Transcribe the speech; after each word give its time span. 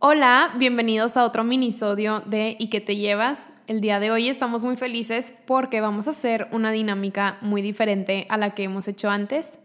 Hola, 0.00 0.52
bienvenidos 0.56 1.16
a 1.16 1.24
otro 1.24 1.42
minisodio 1.42 2.22
de 2.24 2.54
¿Y 2.60 2.70
qué 2.70 2.80
te 2.80 2.94
llevas? 2.94 3.48
El 3.66 3.80
día 3.80 3.98
de 3.98 4.12
hoy 4.12 4.28
estamos 4.28 4.62
muy 4.62 4.76
felices 4.76 5.34
porque 5.44 5.80
vamos 5.80 6.06
a 6.06 6.10
hacer 6.10 6.46
una 6.52 6.70
dinámica 6.70 7.36
muy 7.40 7.62
diferente 7.62 8.24
a 8.28 8.36
la 8.36 8.54
que 8.54 8.62
hemos 8.62 8.86
hecho 8.86 9.10
antes. 9.10 9.58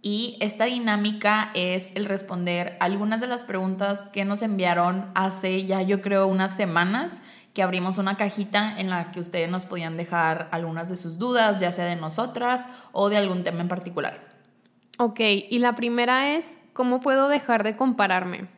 Y 0.00 0.38
esta 0.40 0.64
dinámica 0.64 1.50
es 1.52 1.90
el 1.94 2.06
responder 2.06 2.78
algunas 2.80 3.20
de 3.20 3.26
las 3.26 3.44
preguntas 3.44 4.06
que 4.14 4.24
nos 4.24 4.40
enviaron 4.40 5.10
hace 5.14 5.66
ya 5.66 5.82
yo 5.82 6.00
creo 6.00 6.26
unas 6.26 6.56
semanas 6.56 7.20
que 7.52 7.62
abrimos 7.62 7.98
una 7.98 8.16
cajita 8.16 8.80
en 8.80 8.88
la 8.88 9.12
que 9.12 9.20
ustedes 9.20 9.50
nos 9.50 9.66
podían 9.66 9.98
dejar 9.98 10.48
algunas 10.52 10.88
de 10.88 10.96
sus 10.96 11.18
dudas, 11.18 11.60
ya 11.60 11.70
sea 11.70 11.84
de 11.84 11.96
nosotras 11.96 12.66
o 12.92 13.10
de 13.10 13.18
algún 13.18 13.44
tema 13.44 13.60
en 13.60 13.68
particular. 13.68 14.26
Ok, 14.96 15.20
y 15.20 15.58
la 15.58 15.74
primera 15.74 16.34
es, 16.34 16.56
¿cómo 16.72 17.00
puedo 17.00 17.28
dejar 17.28 17.62
de 17.62 17.76
compararme? 17.76 18.56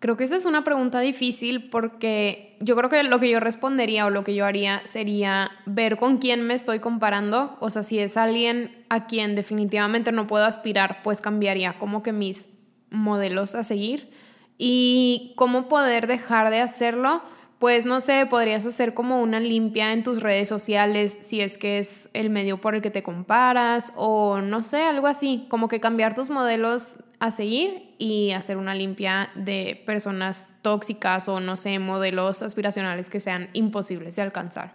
Creo 0.00 0.16
que 0.16 0.24
esta 0.24 0.36
es 0.36 0.46
una 0.46 0.64
pregunta 0.64 0.98
difícil 1.00 1.68
porque 1.68 2.56
yo 2.60 2.74
creo 2.74 2.88
que 2.88 3.02
lo 3.02 3.20
que 3.20 3.28
yo 3.28 3.38
respondería 3.38 4.06
o 4.06 4.10
lo 4.10 4.24
que 4.24 4.34
yo 4.34 4.46
haría 4.46 4.80
sería 4.84 5.50
ver 5.66 5.98
con 5.98 6.16
quién 6.16 6.42
me 6.42 6.54
estoy 6.54 6.80
comparando. 6.80 7.58
O 7.60 7.68
sea, 7.68 7.82
si 7.82 7.98
es 7.98 8.16
alguien 8.16 8.86
a 8.88 9.06
quien 9.06 9.34
definitivamente 9.36 10.10
no 10.10 10.26
puedo 10.26 10.46
aspirar, 10.46 11.02
pues 11.02 11.20
cambiaría 11.20 11.78
como 11.78 12.02
que 12.02 12.14
mis 12.14 12.48
modelos 12.88 13.54
a 13.54 13.62
seguir. 13.62 14.08
Y 14.56 15.34
cómo 15.36 15.68
poder 15.68 16.06
dejar 16.06 16.48
de 16.48 16.60
hacerlo, 16.60 17.22
pues 17.58 17.84
no 17.84 18.00
sé, 18.00 18.24
podrías 18.24 18.64
hacer 18.64 18.94
como 18.94 19.20
una 19.20 19.38
limpia 19.38 19.92
en 19.92 20.02
tus 20.02 20.22
redes 20.22 20.48
sociales 20.48 21.18
si 21.20 21.42
es 21.42 21.58
que 21.58 21.78
es 21.78 22.08
el 22.14 22.30
medio 22.30 22.58
por 22.58 22.74
el 22.74 22.80
que 22.80 22.90
te 22.90 23.02
comparas 23.02 23.92
o 23.96 24.40
no 24.40 24.62
sé, 24.62 24.82
algo 24.82 25.06
así, 25.06 25.44
como 25.50 25.68
que 25.68 25.78
cambiar 25.78 26.14
tus 26.14 26.30
modelos 26.30 26.96
a 27.20 27.30
seguir 27.30 27.94
y 27.98 28.32
hacer 28.32 28.56
una 28.56 28.74
limpia 28.74 29.30
de 29.34 29.80
personas 29.86 30.56
tóxicas 30.62 31.28
o 31.28 31.38
no 31.38 31.56
sé, 31.56 31.78
modelos 31.78 32.42
aspiracionales 32.42 33.10
que 33.10 33.20
sean 33.20 33.50
imposibles 33.52 34.16
de 34.16 34.22
alcanzar. 34.22 34.72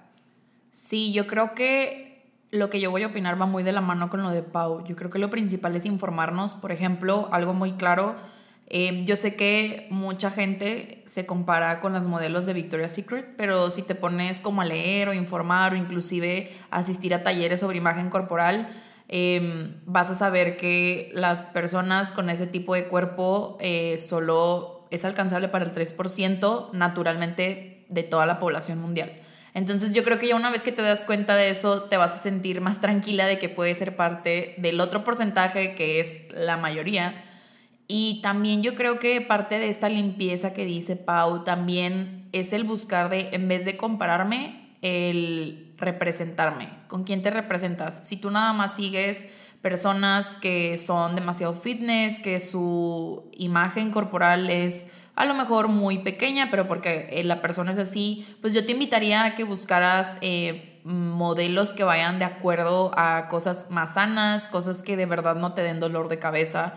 Sí, 0.71 1.11
yo 1.11 1.25
creo 1.25 1.55
que 1.55 2.31
lo 2.51 2.69
que 2.69 2.79
yo 2.79 2.91
voy 2.91 3.01
a 3.01 3.07
opinar 3.07 3.41
va 3.41 3.47
muy 3.47 3.63
de 3.63 3.71
la 3.71 3.81
mano 3.81 4.09
con 4.09 4.21
lo 4.21 4.29
de 4.29 4.43
Pau. 4.43 4.85
Yo 4.85 4.95
creo 4.95 5.09
que 5.09 5.17
lo 5.17 5.31
principal 5.31 5.75
es 5.75 5.85
informarnos, 5.85 6.53
por 6.53 6.71
ejemplo, 6.71 7.29
algo 7.31 7.53
muy 7.53 7.73
claro. 7.73 8.15
Eh, 8.67 9.03
yo 9.05 9.15
sé 9.15 9.35
que 9.35 9.87
mucha 9.89 10.29
gente 10.29 11.03
se 11.05 11.25
compara 11.25 11.81
con 11.81 11.93
las 11.93 12.07
modelos 12.07 12.45
de 12.45 12.53
Victoria's 12.53 12.93
Secret, 12.93 13.35
pero 13.37 13.71
si 13.71 13.81
te 13.81 13.95
pones 13.95 14.39
como 14.39 14.61
a 14.61 14.65
leer 14.65 15.09
o 15.09 15.13
informar 15.13 15.73
o 15.73 15.75
inclusive 15.75 16.51
asistir 16.69 17.13
a 17.13 17.23
talleres 17.23 17.59
sobre 17.59 17.77
imagen 17.77 18.09
corporal, 18.09 18.69
Em, 19.07 19.75
vas 19.85 20.09
a 20.09 20.15
saber 20.15 20.57
que 20.57 21.11
las 21.13 21.43
personas 21.43 22.11
con 22.11 22.29
ese 22.29 22.47
tipo 22.47 22.73
de 22.73 22.87
cuerpo 22.87 23.57
eh, 23.59 23.97
solo 23.97 24.87
es 24.89 25.05
alcanzable 25.05 25.47
para 25.47 25.65
el 25.65 25.73
3% 25.73 26.71
naturalmente 26.73 27.85
de 27.89 28.03
toda 28.03 28.25
la 28.25 28.39
población 28.39 28.81
mundial. 28.81 29.11
Entonces 29.53 29.93
yo 29.93 30.03
creo 30.03 30.19
que 30.19 30.27
ya 30.27 30.35
una 30.35 30.49
vez 30.49 30.63
que 30.63 30.71
te 30.71 30.81
das 30.81 31.03
cuenta 31.03 31.35
de 31.35 31.49
eso, 31.49 31.83
te 31.83 31.97
vas 31.97 32.17
a 32.17 32.21
sentir 32.21 32.61
más 32.61 32.81
tranquila 32.81 33.25
de 33.25 33.39
que 33.39 33.47
puede 33.47 33.73
ser 33.75 33.95
parte 33.95 34.55
del 34.57 34.81
otro 34.81 35.03
porcentaje 35.03 35.75
que 35.75 35.99
es 35.99 36.33
la 36.33 36.57
mayoría. 36.57 37.23
Y 37.87 38.21
también 38.21 38.63
yo 38.63 38.75
creo 38.75 38.99
que 38.99 39.21
parte 39.21 39.59
de 39.59 39.69
esta 39.69 39.87
limpieza 39.87 40.53
que 40.53 40.65
dice 40.65 40.95
Pau 40.95 41.43
también 41.43 42.27
es 42.31 42.51
el 42.51 42.63
buscar 42.63 43.09
de, 43.09 43.29
en 43.31 43.47
vez 43.47 43.63
de 43.63 43.77
compararme, 43.77 44.75
el 44.81 45.64
representarme. 45.77 46.69
¿Con 46.87 47.03
quién 47.03 47.21
te 47.21 47.31
representas? 47.31 48.01
Si 48.03 48.17
tú 48.17 48.31
nada 48.31 48.53
más 48.53 48.75
sigues 48.75 49.25
personas 49.61 50.37
que 50.41 50.77
son 50.77 51.15
demasiado 51.15 51.53
fitness, 51.53 52.19
que 52.19 52.39
su 52.39 53.29
imagen 53.33 53.91
corporal 53.91 54.49
es 54.49 54.87
a 55.15 55.25
lo 55.25 55.33
mejor 55.33 55.69
muy 55.69 55.99
pequeña, 55.99 56.49
pero 56.51 56.67
porque 56.67 57.07
eh, 57.11 57.23
la 57.23 57.41
persona 57.41 57.71
es 57.71 57.77
así, 57.77 58.27
pues 58.41 58.53
yo 58.53 58.65
te 58.65 58.73
invitaría 58.73 59.23
a 59.23 59.35
que 59.35 59.43
buscaras 59.43 60.17
eh, 60.21 60.81
modelos 60.83 61.73
que 61.73 61.83
vayan 61.83 62.19
de 62.19 62.25
acuerdo 62.25 62.91
a 62.95 63.27
cosas 63.27 63.67
más 63.69 63.95
sanas, 63.95 64.49
cosas 64.49 64.83
que 64.83 64.97
de 64.97 65.05
verdad 65.05 65.35
no 65.35 65.53
te 65.53 65.63
den 65.63 65.79
dolor 65.79 66.09
de 66.09 66.19
cabeza 66.19 66.75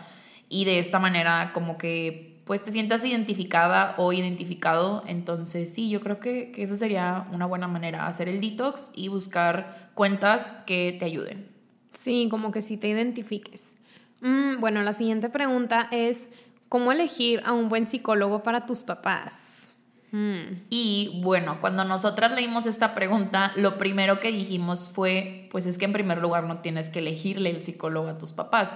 y 0.48 0.64
de 0.64 0.78
esta 0.78 0.98
manera 0.98 1.50
como 1.52 1.76
que 1.76 2.37
pues 2.48 2.62
te 2.62 2.72
sientas 2.72 3.04
identificada 3.04 3.94
o 3.98 4.10
identificado. 4.14 5.04
Entonces 5.06 5.70
sí, 5.72 5.90
yo 5.90 6.00
creo 6.00 6.18
que, 6.18 6.50
esa 6.56 6.76
sería 6.76 7.28
una 7.30 7.44
buena 7.44 7.68
manera, 7.68 8.06
hacer 8.06 8.26
el 8.26 8.40
detox 8.40 8.90
y 8.94 9.08
buscar 9.08 9.90
cuentas 9.92 10.54
que 10.64 10.96
te 10.98 11.04
ayuden. 11.04 11.46
Sí, 11.92 12.26
como 12.30 12.50
que 12.50 12.62
sí 12.62 12.78
te 12.78 12.88
identifiques. 12.88 13.74
Mm, 14.22 14.60
bueno, 14.60 14.82
la 14.82 14.94
siguiente 14.94 15.28
pregunta 15.28 15.88
es, 15.90 16.30
¿cómo 16.70 16.90
elegir 16.90 17.42
a 17.44 17.52
un 17.52 17.68
buen 17.68 17.86
psicólogo 17.86 18.42
para 18.42 18.64
tus 18.64 18.78
papás? 18.78 19.68
Mm. 20.12 20.62
Y 20.70 21.20
bueno, 21.22 21.58
cuando 21.60 21.84
nosotras 21.84 22.34
leímos 22.34 22.64
esta 22.64 22.94
pregunta, 22.94 23.52
lo 23.56 23.76
primero 23.76 24.20
que 24.20 24.32
dijimos 24.32 24.88
fue, 24.88 25.48
pues 25.50 25.66
es 25.66 25.76
que 25.76 25.84
en 25.84 25.92
primer 25.92 26.16
lugar 26.16 26.44
no 26.44 26.62
tienes 26.62 26.88
que 26.88 27.00
elegirle 27.00 27.50
el 27.50 27.62
psicólogo 27.62 28.08
a 28.08 28.16
tus 28.16 28.32
papás 28.32 28.70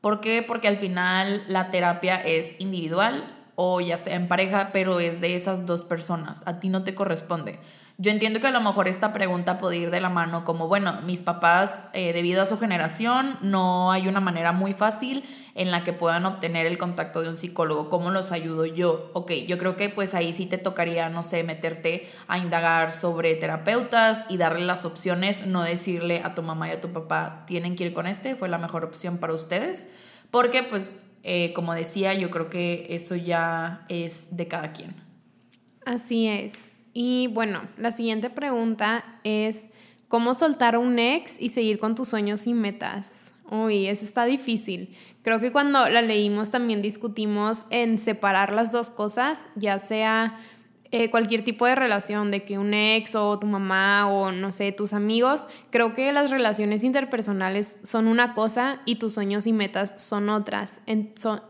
¿Por 0.00 0.20
qué? 0.20 0.42
Porque 0.42 0.68
al 0.68 0.78
final 0.78 1.44
la 1.46 1.70
terapia 1.70 2.16
es 2.16 2.56
individual 2.58 3.36
o 3.54 3.80
ya 3.80 3.98
sea 3.98 4.16
en 4.16 4.28
pareja, 4.28 4.70
pero 4.72 5.00
es 5.00 5.20
de 5.20 5.36
esas 5.36 5.66
dos 5.66 5.84
personas. 5.84 6.42
A 6.46 6.60
ti 6.60 6.70
no 6.70 6.82
te 6.82 6.94
corresponde. 6.94 7.60
Yo 7.98 8.10
entiendo 8.10 8.40
que 8.40 8.46
a 8.46 8.50
lo 8.50 8.62
mejor 8.62 8.88
esta 8.88 9.12
pregunta 9.12 9.58
puede 9.58 9.76
ir 9.76 9.90
de 9.90 10.00
la 10.00 10.08
mano 10.08 10.46
como, 10.46 10.68
bueno, 10.68 11.02
mis 11.02 11.20
papás, 11.20 11.86
eh, 11.92 12.14
debido 12.14 12.42
a 12.42 12.46
su 12.46 12.58
generación, 12.58 13.36
no 13.42 13.92
hay 13.92 14.08
una 14.08 14.20
manera 14.20 14.52
muy 14.52 14.72
fácil 14.72 15.22
en 15.54 15.70
la 15.70 15.84
que 15.84 15.92
puedan 15.92 16.26
obtener 16.26 16.66
el 16.66 16.78
contacto 16.78 17.22
de 17.22 17.28
un 17.28 17.36
psicólogo. 17.36 17.88
¿Cómo 17.88 18.10
los 18.10 18.32
ayudo 18.32 18.66
yo? 18.66 19.10
Ok, 19.14 19.32
yo 19.46 19.58
creo 19.58 19.76
que 19.76 19.88
pues 19.88 20.14
ahí 20.14 20.32
sí 20.32 20.46
te 20.46 20.58
tocaría, 20.58 21.08
no 21.08 21.22
sé, 21.22 21.42
meterte 21.42 22.08
a 22.28 22.38
indagar 22.38 22.92
sobre 22.92 23.34
terapeutas 23.34 24.24
y 24.28 24.36
darle 24.36 24.64
las 24.64 24.84
opciones, 24.84 25.46
no 25.46 25.62
decirle 25.62 26.22
a 26.24 26.34
tu 26.34 26.42
mamá 26.42 26.68
y 26.68 26.72
a 26.72 26.80
tu 26.80 26.92
papá, 26.92 27.44
tienen 27.46 27.76
que 27.76 27.84
ir 27.84 27.92
con 27.92 28.06
este, 28.06 28.34
fue 28.34 28.48
la 28.48 28.58
mejor 28.58 28.84
opción 28.84 29.18
para 29.18 29.34
ustedes. 29.34 29.88
Porque 30.30 30.62
pues, 30.62 31.00
eh, 31.22 31.52
como 31.54 31.74
decía, 31.74 32.14
yo 32.14 32.30
creo 32.30 32.50
que 32.50 32.86
eso 32.90 33.16
ya 33.16 33.84
es 33.88 34.36
de 34.36 34.48
cada 34.48 34.72
quien. 34.72 34.94
Así 35.84 36.26
es. 36.28 36.70
Y 36.92 37.28
bueno, 37.28 37.62
la 37.78 37.90
siguiente 37.90 38.30
pregunta 38.30 39.20
es, 39.24 39.68
¿cómo 40.08 40.34
soltar 40.34 40.74
a 40.74 40.78
un 40.78 40.98
ex 40.98 41.40
y 41.40 41.50
seguir 41.50 41.78
con 41.78 41.94
tus 41.94 42.08
sueños 42.08 42.46
y 42.46 42.54
metas? 42.54 43.34
Uy, 43.50 43.86
eso 43.86 44.04
está 44.04 44.24
difícil. 44.24 44.96
Creo 45.22 45.40
que 45.40 45.52
cuando 45.52 45.88
la 45.88 46.02
leímos 46.02 46.50
también 46.50 46.80
discutimos 46.80 47.66
en 47.70 47.98
separar 47.98 48.52
las 48.52 48.72
dos 48.72 48.90
cosas, 48.90 49.48
ya 49.54 49.78
sea 49.78 50.38
eh, 50.92 51.08
cualquier 51.08 51.44
tipo 51.44 51.66
de 51.66 51.76
relación, 51.76 52.32
de 52.32 52.42
que 52.42 52.58
un 52.58 52.74
ex 52.74 53.14
o 53.14 53.38
tu 53.38 53.46
mamá 53.46 54.08
o 54.08 54.32
no 54.32 54.50
sé, 54.50 54.72
tus 54.72 54.92
amigos, 54.92 55.46
creo 55.70 55.94
que 55.94 56.12
las 56.12 56.32
relaciones 56.32 56.82
interpersonales 56.82 57.80
son 57.84 58.08
una 58.08 58.34
cosa 58.34 58.80
y 58.86 58.96
tus 58.96 59.14
sueños 59.14 59.46
y 59.46 59.52
metas 59.52 59.94
son 60.02 60.28
otras. 60.28 60.80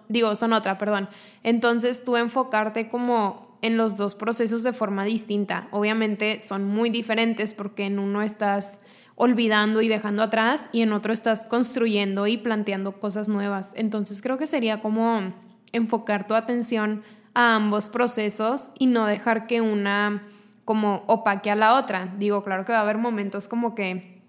digo, 0.09 0.35
son 0.35 0.53
otra, 0.53 0.77
perdón. 0.77 1.09
Entonces 1.43 2.05
tú 2.05 2.17
enfocarte 2.17 2.89
como 2.89 3.57
en 3.63 3.77
los 3.77 3.97
dos 3.97 4.15
procesos 4.15 4.63
de 4.63 4.75
forma 4.75 5.05
distinta. 5.05 5.69
Obviamente 5.71 6.41
son 6.41 6.65
muy 6.65 6.91
diferentes 6.91 7.55
porque 7.55 7.85
en 7.85 7.99
uno 7.99 8.23
estás 8.23 8.81
olvidando 9.21 9.83
y 9.83 9.89
dejando 9.89 10.23
atrás 10.23 10.71
y 10.73 10.81
en 10.81 10.95
otro 10.95 11.13
estás 11.13 11.45
construyendo 11.45 12.27
y 12.27 12.39
planteando 12.39 12.99
cosas 12.99 13.29
nuevas. 13.29 13.73
Entonces 13.75 14.23
creo 14.23 14.39
que 14.39 14.47
sería 14.47 14.81
como 14.81 15.35
enfocar 15.73 16.27
tu 16.27 16.33
atención 16.33 17.03
a 17.35 17.55
ambos 17.55 17.91
procesos 17.91 18.71
y 18.79 18.87
no 18.87 19.05
dejar 19.05 19.47
que 19.47 19.61
una 19.61 20.27
como 20.65 21.05
opaque 21.07 21.51
a 21.51 21.55
la 21.55 21.75
otra. 21.75 22.15
Digo, 22.19 22.43
claro 22.43 22.65
que 22.65 22.73
va 22.73 22.79
a 22.79 22.81
haber 22.81 22.97
momentos 22.97 23.47
como 23.47 23.75
que, 23.75 24.23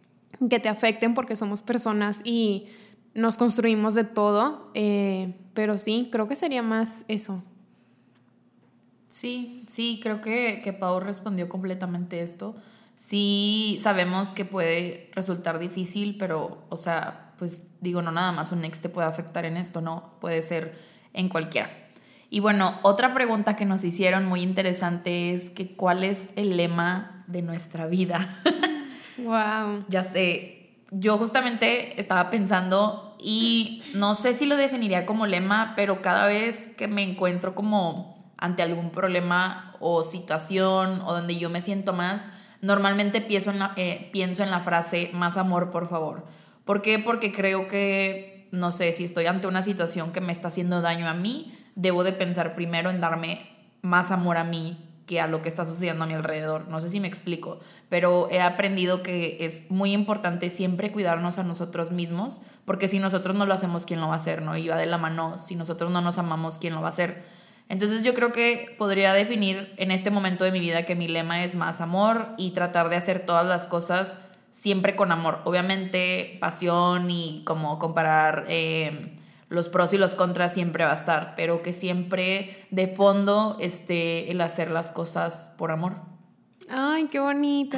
que 0.50 0.59
te 0.59 0.68
afecten 0.68 1.13
porque 1.13 1.38
somos 1.38 1.62
personas 1.62 2.19
y 2.25 2.66
nos 3.13 3.38
construimos 3.38 3.96
de 3.96 4.03
todo, 4.03 4.72
eh, 4.74 5.35
pero 5.53 5.78
sí, 5.78 6.09
creo 6.12 6.28
que 6.28 6.35
sería 6.35 6.63
más 6.63 7.06
eso. 7.07 7.41
Sí, 9.07 9.63
sí, 9.68 10.01
creo 10.04 10.19
que, 10.19 10.60
que 10.62 10.74
Pau 10.74 11.00
respondió 11.00 11.48
completamente 11.48 12.21
esto. 12.21 12.57
Sí, 12.95 13.79
sabemos 13.81 14.33
que 14.33 14.45
puede 14.45 15.09
resultar 15.13 15.59
difícil, 15.59 16.17
pero, 16.17 16.65
o 16.69 16.77
sea, 16.77 17.33
pues 17.38 17.69
digo, 17.81 18.01
no 18.01 18.11
nada 18.11 18.31
más 18.31 18.51
un 18.51 18.63
ex 18.63 18.81
te 18.81 18.89
puede 18.89 19.07
afectar 19.07 19.45
en 19.45 19.57
esto, 19.57 19.81
no, 19.81 20.13
puede 20.21 20.41
ser 20.41 20.77
en 21.13 21.27
cualquiera. 21.27 21.69
Y 22.29 22.39
bueno, 22.39 22.79
otra 22.83 23.13
pregunta 23.13 23.55
que 23.55 23.65
nos 23.65 23.83
hicieron 23.83 24.25
muy 24.25 24.41
interesante 24.41 25.33
es 25.33 25.51
que 25.51 25.75
cuál 25.75 26.03
es 26.03 26.31
el 26.35 26.55
lema 26.55 27.25
de 27.27 27.41
nuestra 27.41 27.88
vida. 27.88 28.41
wow. 29.17 29.83
Ya 29.89 30.03
sé, 30.03 30.61
yo 30.91 31.17
justamente 31.17 31.99
estaba 31.99 32.29
pensando 32.29 33.15
y 33.19 33.83
no 33.93 34.15
sé 34.15 34.33
si 34.33 34.45
lo 34.45 34.55
definiría 34.55 35.05
como 35.05 35.27
lema, 35.27 35.73
pero 35.75 36.01
cada 36.01 36.25
vez 36.25 36.67
que 36.77 36.88
me 36.88 37.03
encuentro 37.03 37.55
como 37.55 38.33
ante 38.38 38.63
algún 38.63 38.91
problema 38.91 39.75
o 39.79 40.03
situación 40.03 41.01
o 41.01 41.13
donde 41.13 41.38
yo 41.38 41.49
me 41.49 41.61
siento 41.61 41.93
más, 41.93 42.29
normalmente 42.62 43.22
pienso 43.22 43.52
en 43.52 43.60
la, 43.60 43.74
eh, 43.75 44.10
pienso 44.12 44.44
en 44.44 44.52
la 44.52 44.60
frase 44.60 45.10
más 45.13 45.38
amor, 45.38 45.72
por 45.72 45.90
favor. 45.90 46.25
¿Por 46.66 46.81
qué? 46.81 47.00
Porque 47.00 47.34
creo 47.34 47.68
que, 47.68 48.48
no 48.52 48.72
sé, 48.72 48.94
si 48.94 49.04
estoy 49.04 49.25
ante 49.25 49.48
una 49.48 49.62
situación 49.62 50.12
que 50.12 50.22
me 50.22 50.31
está 50.31 50.50
haciendo 50.50 50.81
daño 50.81 51.08
a 51.08 51.13
mí, 51.13 51.58
debo 51.75 52.04
de 52.04 52.13
pensar 52.13 52.56
primero 52.56 52.90
en 52.90 53.02
darme 53.02 53.42
más 53.81 54.12
amor 54.12 54.38
a 54.38 54.44
mí 54.44 54.88
que 55.08 55.19
a 55.19 55.28
lo 55.28 55.42
que 55.42 55.50
está 55.50 55.66
sucediendo 55.66 56.04
a 56.04 56.08
mi 56.08 56.13
alrededor. 56.13 56.69
No 56.69 56.80
sé 56.80 56.90
si 56.90 57.00
me 57.00 57.08
explico, 57.08 57.60
pero 57.90 58.30
he 58.31 58.40
aprendido 58.40 59.04
que 59.04 59.38
es 59.42 59.69
muy 59.69 59.92
importante 59.92 60.50
siempre 60.50 60.92
cuidarnos 60.92 61.38
a 61.38 61.44
nosotros 61.44 61.92
mismos, 61.92 62.42
porque 62.63 62.88
si 62.88 63.00
nosotros 63.00 63.36
no 63.36 63.46
lo 63.46 63.54
hacemos, 63.54 63.86
¿quién 63.86 64.00
lo 64.00 64.08
va 64.08 64.13
a 64.13 64.18
hacer? 64.18 64.42
¿No? 64.42 64.56
Y 64.56 64.68
va 64.69 64.78
de 64.78 64.86
la 64.86 64.98
mano, 64.98 65.38
si 65.40 65.56
nosotros 65.56 65.92
no 65.92 66.00
nos 66.00 66.18
amamos, 66.18 66.60
¿quién 66.60 66.75
lo 66.75 66.81
va 66.81 66.88
a 66.88 66.92
hacer? 66.92 67.25
Entonces 67.71 68.03
yo 68.03 68.13
creo 68.13 68.33
que 68.33 68.75
podría 68.77 69.13
definir 69.13 69.73
en 69.77 69.91
este 69.91 70.12
momento 70.12 70.44
de 70.44 70.51
mi 70.51 70.59
vida 70.59 70.83
que 70.83 70.94
mi 70.94 71.07
lema 71.07 71.45
es 71.45 71.56
más 71.56 71.79
amor 71.79 72.27
y 72.38 72.51
tratar 72.51 72.89
de 72.89 72.97
hacer 72.97 73.25
todas 73.25 73.45
las 73.45 73.65
cosas 73.65 74.19
siempre 74.51 74.97
con 74.97 75.13
amor. 75.13 75.39
Obviamente 75.45 76.38
pasión 76.39 77.09
y 77.09 77.44
como 77.45 77.79
comparar... 77.79 78.45
Eh, 78.50 79.18
los 79.47 79.68
pros 79.68 79.91
y 79.91 79.97
los 79.97 80.15
contras 80.15 80.53
siempre 80.53 80.85
va 80.85 80.91
a 80.91 80.95
estar, 80.95 81.33
pero 81.35 81.62
que 81.62 81.73
siempre 81.73 82.65
de 82.71 82.88
fondo 82.88 83.57
esté 83.59 84.31
el 84.31 84.39
hacer 84.39 84.71
las 84.71 84.91
cosas 84.91 85.53
por 85.57 85.71
amor. 85.71 85.97
Ay, 86.69 87.09
qué 87.12 87.19
bonito. 87.19 87.77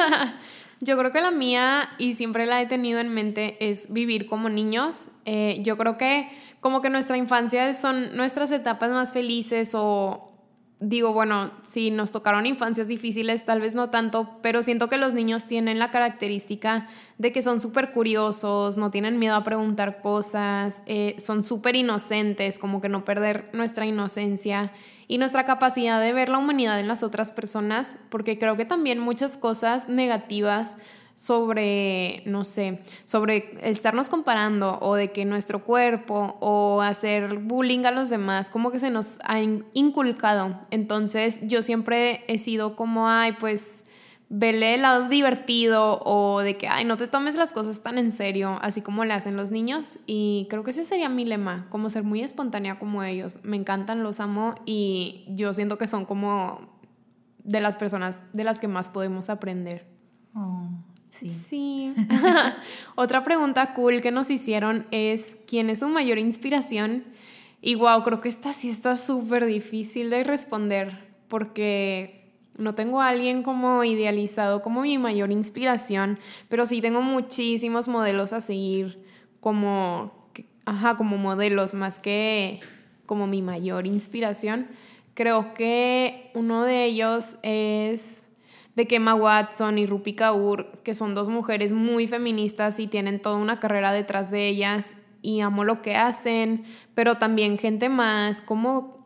yo 0.80 0.96
creo 0.96 1.12
que 1.12 1.20
la 1.20 1.30
mía, 1.30 1.90
y 1.98 2.14
siempre 2.14 2.46
la 2.46 2.62
he 2.62 2.64
tenido 2.64 3.00
en 3.00 3.10
mente, 3.10 3.58
es 3.60 3.92
vivir 3.92 4.26
como 4.26 4.48
niños. 4.48 5.08
Eh, 5.26 5.58
yo 5.60 5.76
creo 5.76 5.98
que 5.98 6.30
como 6.64 6.80
que 6.80 6.88
nuestra 6.88 7.18
infancia 7.18 7.70
son 7.74 8.16
nuestras 8.16 8.50
etapas 8.50 8.90
más 8.90 9.12
felices 9.12 9.72
o 9.74 10.32
digo, 10.80 11.12
bueno, 11.12 11.50
si 11.62 11.90
nos 11.90 12.10
tocaron 12.10 12.46
infancias 12.46 12.88
difíciles, 12.88 13.44
tal 13.44 13.60
vez 13.60 13.74
no 13.74 13.90
tanto, 13.90 14.38
pero 14.40 14.62
siento 14.62 14.88
que 14.88 14.96
los 14.96 15.12
niños 15.12 15.44
tienen 15.44 15.78
la 15.78 15.90
característica 15.90 16.88
de 17.18 17.32
que 17.32 17.42
son 17.42 17.60
súper 17.60 17.92
curiosos, 17.92 18.78
no 18.78 18.90
tienen 18.90 19.18
miedo 19.18 19.34
a 19.34 19.44
preguntar 19.44 20.00
cosas, 20.00 20.82
eh, 20.86 21.16
son 21.18 21.44
súper 21.44 21.76
inocentes, 21.76 22.58
como 22.58 22.80
que 22.80 22.88
no 22.88 23.04
perder 23.04 23.50
nuestra 23.52 23.84
inocencia 23.84 24.72
y 25.06 25.18
nuestra 25.18 25.44
capacidad 25.44 26.00
de 26.00 26.14
ver 26.14 26.30
la 26.30 26.38
humanidad 26.38 26.80
en 26.80 26.88
las 26.88 27.02
otras 27.02 27.30
personas, 27.30 27.98
porque 28.08 28.38
creo 28.38 28.56
que 28.56 28.64
también 28.64 29.00
muchas 29.00 29.36
cosas 29.36 29.90
negativas 29.90 30.78
sobre, 31.14 32.22
no 32.26 32.44
sé, 32.44 32.80
sobre 33.04 33.56
estarnos 33.62 34.08
comparando 34.08 34.78
o 34.80 34.94
de 34.94 35.12
que 35.12 35.24
nuestro 35.24 35.64
cuerpo 35.64 36.36
o 36.40 36.82
hacer 36.82 37.38
bullying 37.38 37.84
a 37.84 37.90
los 37.90 38.10
demás, 38.10 38.50
como 38.50 38.70
que 38.70 38.78
se 38.78 38.90
nos 38.90 39.20
ha 39.24 39.40
inculcado. 39.40 40.60
Entonces 40.70 41.40
yo 41.46 41.62
siempre 41.62 42.24
he 42.26 42.38
sido 42.38 42.76
como, 42.76 43.08
ay, 43.08 43.32
pues 43.38 43.84
vele 44.28 44.74
el 44.74 44.82
lado 44.82 45.08
divertido 45.08 46.00
o 46.04 46.40
de 46.40 46.56
que, 46.56 46.66
ay, 46.66 46.84
no 46.84 46.96
te 46.96 47.06
tomes 47.06 47.36
las 47.36 47.52
cosas 47.52 47.82
tan 47.82 47.98
en 47.98 48.10
serio, 48.10 48.58
así 48.62 48.80
como 48.80 49.04
le 49.04 49.14
hacen 49.14 49.36
los 49.36 49.50
niños. 49.50 49.98
Y 50.06 50.46
creo 50.50 50.64
que 50.64 50.70
ese 50.70 50.84
sería 50.84 51.08
mi 51.08 51.24
lema, 51.24 51.68
como 51.70 51.90
ser 51.90 52.02
muy 52.02 52.22
espontánea 52.22 52.78
como 52.78 53.04
ellos. 53.04 53.38
Me 53.44 53.56
encantan, 53.56 54.02
los 54.02 54.18
amo 54.20 54.56
y 54.66 55.26
yo 55.28 55.52
siento 55.52 55.78
que 55.78 55.86
son 55.86 56.04
como 56.04 56.74
de 57.44 57.60
las 57.60 57.76
personas 57.76 58.20
de 58.32 58.42
las 58.42 58.58
que 58.58 58.66
más 58.68 58.88
podemos 58.88 59.30
aprender. 59.30 59.86
Oh. 60.34 60.93
Sí. 61.28 61.92
Otra 62.94 63.22
pregunta 63.22 63.74
cool 63.74 64.00
que 64.00 64.10
nos 64.10 64.30
hicieron 64.30 64.86
es, 64.90 65.36
¿quién 65.46 65.70
es 65.70 65.80
su 65.80 65.88
mayor 65.88 66.18
inspiración? 66.18 67.04
Y 67.60 67.76
wow, 67.76 68.02
creo 68.02 68.20
que 68.20 68.28
esta 68.28 68.52
sí 68.52 68.68
está 68.68 68.96
súper 68.96 69.46
difícil 69.46 70.10
de 70.10 70.22
responder 70.24 70.98
porque 71.28 72.24
no 72.56 72.74
tengo 72.74 73.00
a 73.00 73.08
alguien 73.08 73.42
como 73.42 73.82
idealizado 73.84 74.62
como 74.62 74.82
mi 74.82 74.98
mayor 74.98 75.32
inspiración, 75.32 76.18
pero 76.48 76.66
sí 76.66 76.80
tengo 76.80 77.02
muchísimos 77.02 77.88
modelos 77.88 78.32
a 78.32 78.40
seguir 78.40 79.02
como, 79.40 80.28
ajá, 80.64 80.96
como 80.96 81.16
modelos 81.16 81.74
más 81.74 81.98
que 81.98 82.60
como 83.06 83.26
mi 83.26 83.42
mayor 83.42 83.86
inspiración. 83.86 84.68
Creo 85.14 85.54
que 85.54 86.30
uno 86.34 86.64
de 86.64 86.84
ellos 86.84 87.36
es 87.42 88.24
de 88.76 88.86
que 88.86 88.96
Emma 88.96 89.14
Watson 89.14 89.78
y 89.78 89.86
Rupi 89.86 90.14
Kaur, 90.14 90.80
que 90.82 90.94
son 90.94 91.14
dos 91.14 91.28
mujeres 91.28 91.72
muy 91.72 92.06
feministas 92.06 92.80
y 92.80 92.86
tienen 92.86 93.20
toda 93.20 93.36
una 93.36 93.60
carrera 93.60 93.92
detrás 93.92 94.30
de 94.30 94.48
ellas 94.48 94.96
y 95.22 95.40
amo 95.40 95.64
lo 95.64 95.80
que 95.80 95.96
hacen, 95.96 96.64
pero 96.94 97.16
también 97.16 97.56
gente 97.56 97.88
más, 97.88 98.42
como, 98.42 98.96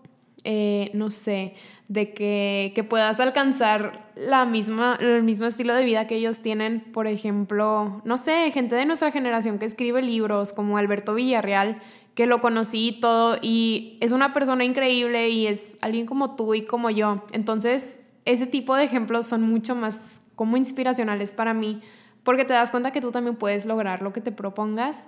eh, 0.45 0.91
no 0.95 1.11
sé, 1.11 1.55
de 1.87 2.13
que, 2.13 2.73
que, 2.75 2.85
puedas 2.85 3.21
alcanzar 3.21 4.11
la 4.15 4.45
misma, 4.45 4.99
el 5.01 5.23
mismo 5.23 5.47
estilo 5.47 5.75
de 5.75 5.85
vida 5.85 6.07
que 6.07 6.17
ellos 6.17 6.41
tienen, 6.41 6.81
por 6.93 7.07
ejemplo, 7.07 8.03
no 8.05 8.17
sé, 8.19 8.51
gente 8.51 8.75
de 8.75 8.85
nuestra 8.85 9.11
generación 9.11 9.59
que 9.59 9.65
escribe 9.65 10.03
libros, 10.03 10.53
como 10.53 10.77
Alberto 10.77 11.15
Villarreal, 11.15 11.81
que 12.15 12.27
lo 12.27 12.41
conocí 12.41 12.89
y 12.89 13.01
todo, 13.01 13.39
y 13.41 13.97
es 14.01 14.11
una 14.11 14.33
persona 14.33 14.65
increíble 14.65 15.29
y 15.29 15.47
es 15.47 15.79
alguien 15.81 16.05
como 16.05 16.35
tú 16.35 16.53
y 16.53 16.63
como 16.63 16.91
yo. 16.91 17.25
Entonces, 17.33 18.01
ese 18.29 18.47
tipo 18.47 18.77
de 18.77 18.85
ejemplos 18.85 19.27
son 19.27 19.43
mucho 19.43 19.75
más 19.75 20.21
como 20.35 20.59
inspiracionales 20.59 21.33
para 21.33 21.55
mí, 21.55 21.81
porque 22.25 22.45
te 22.45 22.53
das 22.53 22.71
cuenta 22.71 22.93
que 22.93 23.01
tú 23.01 23.11
también 23.11 23.37
puedes 23.37 23.65
lograr 23.65 24.03
lo 24.03 24.13
que 24.13 24.21
te 24.21 24.33
propongas. 24.33 25.07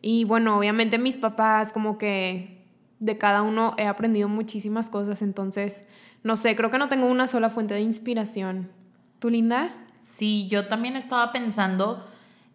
Y 0.00 0.22
bueno, 0.22 0.56
obviamente 0.56 0.96
mis 0.96 1.18
papás, 1.18 1.72
como 1.72 1.98
que 1.98 2.64
de 3.00 3.18
cada 3.18 3.42
uno 3.42 3.74
he 3.76 3.86
aprendido 3.86 4.28
muchísimas 4.28 4.88
cosas, 4.88 5.20
entonces, 5.20 5.84
no 6.22 6.36
sé, 6.36 6.54
creo 6.54 6.70
que 6.70 6.78
no 6.78 6.88
tengo 6.88 7.06
una 7.06 7.26
sola 7.26 7.50
fuente 7.50 7.74
de 7.74 7.80
inspiración. 7.80 8.70
¿Tú, 9.18 9.30
Linda? 9.30 9.74
Sí, 9.98 10.46
yo 10.48 10.68
también 10.68 10.94
estaba 10.94 11.32
pensando 11.32 12.06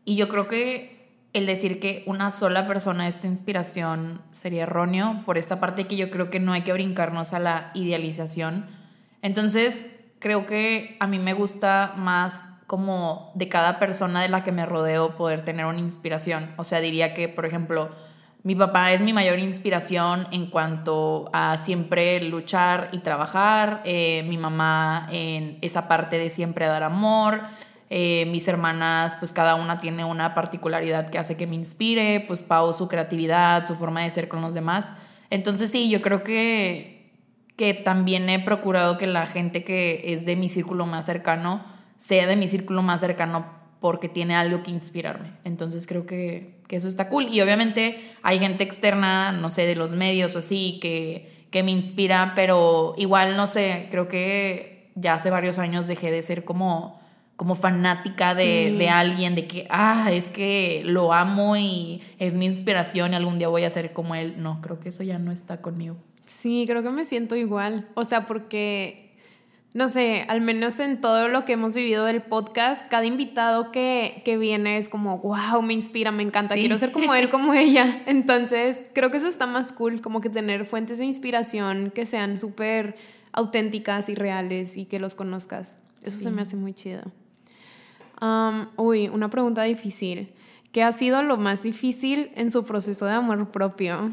y 0.06 0.16
yo 0.16 0.30
creo 0.30 0.48
que 0.48 1.12
el 1.34 1.46
decir 1.46 1.82
que 1.82 2.04
una 2.06 2.32
sola 2.32 2.68
persona 2.68 3.10
es 3.10 3.18
tu 3.18 3.28
inspiración 3.28 4.22
sería 4.32 4.64
erróneo 4.64 5.24
por 5.26 5.38
esta 5.38 5.60
parte 5.60 5.88
que 5.88 5.98
yo 5.98 6.10
creo 6.10 6.30
que 6.30 6.40
no 6.40 6.54
hay 6.54 6.62
que 6.62 6.72
brincarnos 6.72 7.34
a 7.34 7.40
la 7.40 7.72
idealización. 7.74 8.66
Entonces, 9.22 9.90
creo 10.26 10.48
que 10.48 10.98
a 11.00 11.06
mí 11.06 11.20
me 11.20 11.34
gusta 11.34 11.94
más 11.98 12.50
como 12.66 13.32
de 13.36 13.48
cada 13.48 13.78
persona 13.78 14.24
de 14.24 14.28
la 14.28 14.44
que 14.44 14.52
me 14.52 14.66
rodeo 14.66 15.18
poder 15.18 15.46
tener 15.46 15.68
una 15.68 15.78
inspiración. 15.78 16.52
O 16.58 16.64
sea, 16.64 16.80
diría 16.80 17.14
que, 17.14 17.30
por 17.30 17.46
ejemplo, 17.46 17.92
mi 18.42 18.56
papá 18.56 18.92
es 18.92 19.04
mi 19.04 19.14
mayor 19.14 19.38
inspiración 19.38 20.26
en 20.32 20.48
cuanto 20.48 21.30
a 21.32 21.60
siempre 21.60 22.24
luchar 22.24 22.90
y 22.92 23.02
trabajar, 23.02 23.84
eh, 23.86 24.26
mi 24.28 24.40
mamá 24.40 25.08
en 25.12 25.60
esa 25.62 25.88
parte 25.88 26.18
de 26.18 26.32
siempre 26.32 26.66
dar 26.66 26.82
amor, 26.82 27.42
eh, 27.92 28.26
mis 28.32 28.48
hermanas, 28.48 29.18
pues 29.20 29.32
cada 29.32 29.54
una 29.54 29.80
tiene 29.80 30.06
una 30.06 30.34
particularidad 30.34 31.12
que 31.12 31.20
hace 31.20 31.38
que 31.38 31.46
me 31.46 31.54
inspire, 31.54 32.26
pues 32.28 32.42
Pau 32.42 32.74
su 32.74 32.88
creatividad, 32.88 33.64
su 33.68 33.76
forma 33.76 34.02
de 34.02 34.10
ser 34.10 34.28
con 34.28 34.42
los 34.42 34.56
demás. 34.56 34.88
Entonces 35.30 35.70
sí, 35.70 35.88
yo 35.92 36.02
creo 36.02 36.24
que 36.24 36.95
que 37.56 37.74
también 37.74 38.30
he 38.30 38.40
procurado 38.40 38.98
que 38.98 39.08
la 39.08 39.28
gente 39.28 39.64
que 39.64 40.14
es 40.14 40.26
de 40.26 40.36
mi 40.36 40.50
círculo 40.50 40.86
más 40.86 41.06
cercano 41.06 41.64
sea 41.98 42.28
de 42.28 42.36
mi 42.36 42.48
círculo 42.48 42.82
más 42.82 43.02
cercano 43.02 43.46
porque 43.80 44.10
tiene 44.10 44.36
algo 44.36 44.64
que 44.64 44.72
inspirarme. 44.72 45.34
Entonces 45.44 45.88
creo 45.88 46.06
que, 46.06 46.56
eso 46.70 46.88
está 46.90 47.08
cool. 47.08 47.28
Y 47.30 47.40
obviamente 47.40 47.98
hay 48.22 48.40
gente 48.40 48.64
externa, 48.64 49.32
no 49.32 49.50
sé, 49.50 49.66
de 49.66 49.76
los 49.76 49.92
medios 49.92 50.36
o 50.36 50.40
así, 50.40 50.80
que, 50.82 51.46
que 51.52 51.64
me 51.64 51.72
inspira, 51.72 52.34
pero 52.36 52.96
igual, 52.98 53.38
no 53.38 53.48
sé, 53.48 53.88
creo 53.92 54.10
que 54.10 54.92
ya 54.96 55.14
hace 55.14 55.30
varios 55.30 55.58
años 55.58 55.88
dejé 55.88 56.12
de 56.12 56.22
ser 56.22 56.44
como 56.44 57.00
como 57.38 57.56
fanática 57.56 58.34
de, 58.34 58.74
de, 58.78 58.90
alguien, 58.90 59.36
de 59.36 59.46
que, 59.46 59.68
ah, 59.70 60.10
es 60.12 60.30
que 60.30 60.84
lo 60.86 61.12
amo 61.12 61.58
y 61.58 62.02
es 62.18 62.34
mi 62.34 62.46
inspiración 62.46 63.12
y 63.12 63.16
algún 63.16 63.40
día 63.40 63.50
voy 63.50 63.66
a 63.66 63.70
ser 63.70 63.92
como 63.92 64.16
él. 64.16 64.36
No, 64.38 64.62
creo 64.62 64.80
que 64.80 64.90
eso 64.90 65.04
ya 65.04 65.20
no 65.20 65.34
está 65.34 65.62
conmigo. 65.62 65.98
Sí, 66.26 66.66
creo 66.68 66.84
que 66.84 66.90
me 66.90 67.06
siento 67.06 67.36
igual. 67.36 67.88
O 67.94 68.04
sea, 68.04 68.26
porque, 68.26 69.12
no 69.74 69.88
sé, 69.88 70.26
al 70.28 70.42
menos 70.42 70.80
en 70.80 71.02
todo 71.02 71.28
lo 71.28 71.46
que 71.46 71.54
hemos 71.54 71.76
vivido 71.76 72.06
del 72.06 72.22
podcast, 72.22 72.88
cada 72.90 73.06
invitado 73.06 73.72
que, 73.72 74.22
que 74.26 74.38
viene 74.38 74.78
es 74.78 74.90
como, 74.90 75.20
wow, 75.20 75.62
me 75.62 75.74
inspira, 75.74 76.12
me 76.12 76.24
encanta, 76.24 76.56
quiero 76.56 76.78
ser 76.78 76.92
como 76.92 77.14
él, 77.14 77.30
como 77.30 77.54
ella. 77.54 78.04
Entonces, 78.08 78.86
creo 78.94 79.12
que 79.12 79.18
eso 79.18 79.28
está 79.28 79.46
más 79.46 79.72
cool, 79.74 80.02
como 80.02 80.22
que 80.22 80.30
tener 80.30 80.66
fuentes 80.66 80.98
de 80.98 81.06
inspiración 81.06 81.92
que 81.94 82.06
sean 82.06 82.38
súper 82.38 82.96
auténticas 83.32 84.10
y 84.10 84.16
reales 84.16 84.78
y 84.78 84.86
que 84.86 85.00
los 85.00 85.14
conozcas. 85.14 85.78
Eso 86.04 86.18
se 86.18 86.32
me 86.32 86.42
hace 86.42 86.56
muy 86.56 86.74
chido. 86.74 87.04
Um, 88.22 88.68
uy, 88.78 89.10
una 89.10 89.30
pregunta 89.30 89.64
difícil. 89.64 90.32
¿Qué 90.72 90.84
ha 90.84 90.92
sido 90.92 91.22
lo 91.24 91.38
más 91.38 91.64
difícil 91.64 92.32
en 92.36 92.52
su 92.52 92.66
proceso 92.66 93.06
de 93.06 93.14
amor 93.14 93.52
propio? 93.52 94.12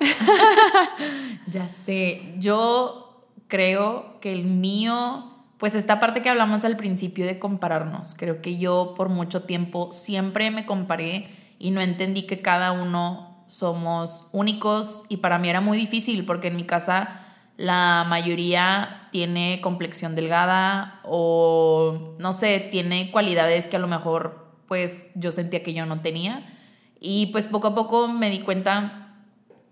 Ya 1.46 1.68
sé, 1.68 2.34
yo 2.38 3.26
creo 3.48 4.18
que 4.20 4.32
el 4.32 4.44
mío, 4.44 5.30
pues 5.58 5.74
esta 5.74 6.00
parte 6.00 6.22
que 6.22 6.30
hablamos 6.30 6.64
al 6.64 6.76
principio 6.76 7.26
de 7.26 7.38
compararnos, 7.38 8.14
creo 8.14 8.40
que 8.40 8.58
yo 8.58 8.94
por 8.96 9.08
mucho 9.08 9.42
tiempo 9.42 9.92
siempre 9.92 10.50
me 10.50 10.66
comparé 10.66 11.28
y 11.58 11.70
no 11.70 11.80
entendí 11.80 12.22
que 12.22 12.40
cada 12.40 12.72
uno 12.72 13.44
somos 13.46 14.28
únicos 14.32 15.04
y 15.08 15.18
para 15.18 15.38
mí 15.38 15.48
era 15.48 15.60
muy 15.60 15.76
difícil 15.76 16.24
porque 16.24 16.48
en 16.48 16.56
mi 16.56 16.64
casa 16.64 17.20
la 17.56 18.04
mayoría 18.08 19.08
tiene 19.12 19.60
complexión 19.60 20.16
delgada 20.16 21.00
o 21.04 22.16
no 22.18 22.32
sé, 22.32 22.58
tiene 22.72 23.10
cualidades 23.12 23.68
que 23.68 23.76
a 23.76 23.80
lo 23.80 23.86
mejor 23.86 24.44
pues 24.66 25.06
yo 25.14 25.30
sentía 25.30 25.62
que 25.62 25.74
yo 25.74 25.86
no 25.86 26.00
tenía. 26.00 26.50
Y 26.98 27.26
pues 27.26 27.46
poco 27.46 27.68
a 27.68 27.74
poco 27.74 28.08
me 28.08 28.30
di 28.30 28.40
cuenta 28.40 29.03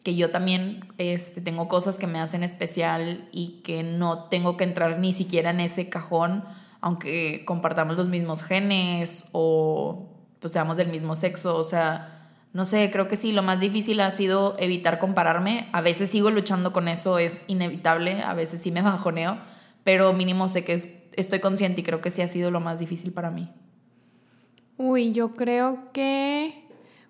que 0.02 0.16
yo 0.16 0.30
también 0.30 0.92
este, 0.98 1.40
tengo 1.40 1.68
cosas 1.68 1.98
que 1.98 2.06
me 2.06 2.18
hacen 2.18 2.42
especial 2.42 3.28
y 3.32 3.62
que 3.62 3.82
no 3.82 4.24
tengo 4.24 4.56
que 4.56 4.64
entrar 4.64 4.98
ni 4.98 5.12
siquiera 5.12 5.50
en 5.50 5.60
ese 5.60 5.88
cajón, 5.88 6.44
aunque 6.80 7.44
compartamos 7.44 7.96
los 7.96 8.08
mismos 8.08 8.42
genes 8.42 9.28
o 9.32 10.08
pues 10.40 10.52
seamos 10.52 10.76
del 10.76 10.88
mismo 10.88 11.14
sexo, 11.14 11.56
o 11.56 11.62
sea, 11.62 12.12
no 12.52 12.64
sé, 12.64 12.90
creo 12.90 13.08
que 13.08 13.16
sí, 13.16 13.32
lo 13.32 13.42
más 13.42 13.60
difícil 13.60 14.00
ha 14.00 14.10
sido 14.10 14.56
evitar 14.58 14.98
compararme. 14.98 15.68
A 15.72 15.80
veces 15.80 16.10
sigo 16.10 16.30
luchando 16.30 16.72
con 16.72 16.88
eso, 16.88 17.18
es 17.18 17.44
inevitable, 17.46 18.22
a 18.22 18.34
veces 18.34 18.60
sí 18.60 18.70
me 18.70 18.82
bajoneo, 18.82 19.38
pero 19.84 20.12
mínimo 20.12 20.48
sé 20.48 20.64
que 20.64 20.74
estoy 21.16 21.40
consciente 21.40 21.80
y 21.80 21.84
creo 21.84 22.00
que 22.00 22.10
sí 22.10 22.20
ha 22.20 22.28
sido 22.28 22.50
lo 22.50 22.60
más 22.60 22.78
difícil 22.78 23.12
para 23.12 23.30
mí. 23.30 23.48
Uy, 24.76 25.12
yo 25.12 25.32
creo 25.32 25.92
que 25.92 26.61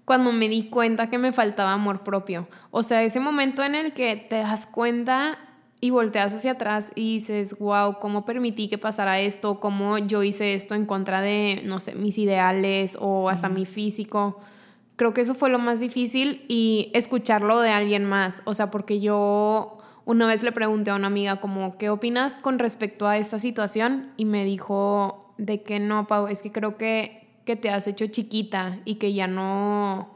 cuando 0.04 0.32
me 0.32 0.48
di 0.48 0.68
cuenta 0.68 1.08
que 1.08 1.18
me 1.18 1.32
faltaba 1.32 1.72
amor 1.72 2.02
propio. 2.02 2.48
O 2.70 2.82
sea, 2.82 3.02
ese 3.02 3.20
momento 3.20 3.62
en 3.62 3.74
el 3.74 3.92
que 3.92 4.16
te 4.16 4.36
das 4.36 4.66
cuenta 4.66 5.38
y 5.80 5.90
volteas 5.90 6.32
hacia 6.32 6.52
atrás 6.52 6.92
y 6.94 7.14
dices, 7.14 7.58
wow, 7.58 7.98
¿cómo 8.00 8.24
permití 8.24 8.68
que 8.68 8.78
pasara 8.78 9.20
esto? 9.20 9.58
¿Cómo 9.58 9.98
yo 9.98 10.22
hice 10.22 10.54
esto 10.54 10.74
en 10.74 10.86
contra 10.86 11.20
de, 11.20 11.60
no 11.64 11.80
sé, 11.80 11.94
mis 11.94 12.18
ideales 12.18 12.96
o 13.00 13.28
hasta 13.28 13.48
mi 13.48 13.66
físico? 13.66 14.40
Creo 14.96 15.12
que 15.12 15.22
eso 15.22 15.34
fue 15.34 15.50
lo 15.50 15.58
más 15.58 15.80
difícil 15.80 16.44
y 16.46 16.90
escucharlo 16.94 17.60
de 17.60 17.70
alguien 17.70 18.04
más. 18.04 18.42
O 18.44 18.54
sea, 18.54 18.70
porque 18.70 19.00
yo 19.00 19.78
una 20.04 20.26
vez 20.26 20.42
le 20.42 20.52
pregunté 20.52 20.90
a 20.90 20.94
una 20.94 21.06
amiga 21.08 21.40
como, 21.40 21.76
¿qué 21.78 21.90
opinas 21.90 22.34
con 22.34 22.58
respecto 22.58 23.08
a 23.08 23.18
esta 23.18 23.38
situación? 23.38 24.12
Y 24.16 24.24
me 24.24 24.44
dijo 24.44 25.34
de 25.38 25.62
que 25.62 25.80
no, 25.80 26.06
Pau, 26.06 26.28
es 26.28 26.42
que 26.42 26.50
creo 26.50 26.76
que, 26.76 27.21
que 27.44 27.56
te 27.56 27.70
has 27.70 27.86
hecho 27.86 28.06
chiquita 28.06 28.80
y 28.84 28.96
que 28.96 29.12
ya 29.12 29.26
no... 29.26 30.14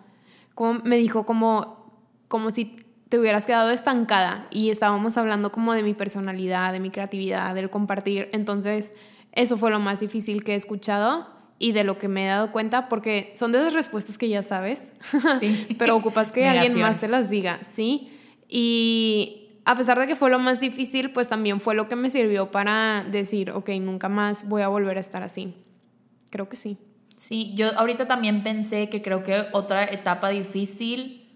Como, 0.55 0.81
me 0.85 0.97
dijo 0.97 1.27
como, 1.27 1.93
como 2.29 2.51
si 2.51 2.87
te 3.09 3.19
hubieras 3.19 3.47
quedado 3.47 3.71
estancada 3.71 4.47
y 4.51 4.71
estábamos 4.71 5.17
hablando 5.17 5.53
como 5.53 5.75
de 5.75 5.83
mi 5.83 5.95
personalidad, 5.95 6.73
de 6.73 6.81
mi 6.81 6.91
creatividad, 6.91 7.55
del 7.55 7.71
compartir. 7.71 8.29
Entonces, 8.33 8.93
eso 9.33 9.57
fue 9.57 9.71
lo 9.71 9.79
más 9.79 10.01
difícil 10.01 10.43
que 10.43 10.53
he 10.53 10.57
escuchado 10.57 11.29
y 11.59 11.73
de 11.73 11.85
lo 11.85 11.99
que 11.99 12.09
me 12.09 12.25
he 12.25 12.29
dado 12.29 12.53
cuenta, 12.53 12.89
porque 12.89 13.33
son 13.37 13.53
de 13.53 13.59
esas 13.59 13.73
respuestas 13.73 14.19
que 14.19 14.29
ya 14.29 14.43
sabes, 14.43 14.93
sí. 15.41 15.77
pero 15.79 15.97
ocupas 15.97 16.33
que 16.33 16.47
alguien 16.47 16.79
más 16.81 16.99
te 16.99 17.09
las 17.09 17.31
diga, 17.31 17.63
¿sí? 17.63 18.11
Y 18.49 19.61
a 19.65 19.75
pesar 19.75 19.99
de 19.99 20.07
que 20.07 20.17
fue 20.17 20.31
lo 20.31 20.39
más 20.39 20.61
difícil, 20.61 21.13
pues 21.13 21.29
también 21.29 21.61
fue 21.61 21.75
lo 21.75 21.89
que 21.89 21.97
me 21.97 22.11
sirvió 22.11 22.51
para 22.51 23.05
decir, 23.11 23.51
ok, 23.51 23.71
nunca 23.81 24.09
más 24.09 24.49
voy 24.49 24.63
a 24.63 24.69
volver 24.69 24.97
a 24.97 25.01
estar 25.01 25.23
así. 25.23 25.55
Creo 26.31 26.49
que 26.49 26.57
sí. 26.57 26.79
Sí, 27.17 27.55
yo 27.55 27.77
ahorita 27.79 28.07
también 28.07 28.43
pensé 28.43 28.89
que 28.89 29.03
creo 29.03 29.25
que 29.25 29.47
otra 29.53 29.85
etapa 29.85 30.29
difícil 30.29 31.27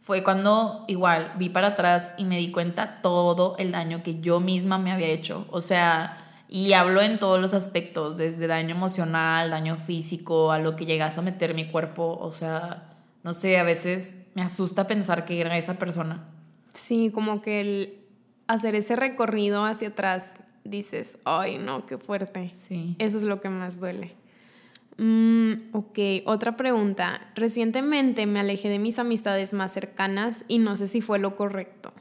fue 0.00 0.22
cuando 0.22 0.84
igual 0.88 1.32
vi 1.36 1.48
para 1.50 1.68
atrás 1.68 2.14
y 2.16 2.24
me 2.24 2.38
di 2.38 2.50
cuenta 2.50 3.02
todo 3.02 3.56
el 3.58 3.72
daño 3.72 4.02
que 4.02 4.20
yo 4.20 4.40
misma 4.40 4.78
me 4.78 4.92
había 4.92 5.08
hecho. 5.08 5.46
O 5.50 5.60
sea, 5.60 6.16
y 6.48 6.72
hablo 6.72 7.02
en 7.02 7.18
todos 7.18 7.40
los 7.40 7.54
aspectos, 7.54 8.16
desde 8.16 8.46
daño 8.46 8.74
emocional, 8.74 9.50
daño 9.50 9.76
físico, 9.76 10.52
a 10.52 10.58
lo 10.58 10.76
que 10.76 10.86
llega 10.86 11.06
a 11.06 11.10
someter 11.10 11.54
mi 11.54 11.66
cuerpo. 11.66 12.18
O 12.20 12.32
sea, 12.32 12.96
no 13.24 13.34
sé, 13.34 13.58
a 13.58 13.64
veces 13.64 14.16
me 14.34 14.42
asusta 14.42 14.86
pensar 14.86 15.24
que 15.24 15.40
era 15.40 15.58
esa 15.58 15.74
persona. 15.74 16.24
Sí, 16.72 17.10
como 17.12 17.42
que 17.42 17.60
el 17.60 17.98
hacer 18.46 18.74
ese 18.74 18.96
recorrido 18.96 19.64
hacia 19.64 19.88
atrás 19.88 20.34
dices, 20.62 21.18
ay, 21.24 21.58
no, 21.58 21.84
qué 21.84 21.98
fuerte. 21.98 22.52
Sí. 22.54 22.94
Eso 22.98 23.16
es 23.18 23.24
lo 23.24 23.40
que 23.40 23.48
más 23.48 23.80
duele. 23.80 24.14
Mm, 24.98 25.74
ok, 25.74 25.98
otra 26.24 26.56
pregunta. 26.56 27.20
Recientemente 27.34 28.26
me 28.26 28.40
alejé 28.40 28.68
de 28.68 28.78
mis 28.78 28.98
amistades 28.98 29.52
más 29.52 29.72
cercanas 29.72 30.44
y 30.48 30.58
no 30.58 30.76
sé 30.76 30.86
si 30.86 31.00
fue 31.00 31.18
lo 31.18 31.36
correcto. 31.36 31.92